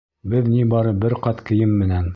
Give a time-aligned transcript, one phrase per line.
[0.33, 2.09] Беҙ ни бары бер ҡат кейем менән.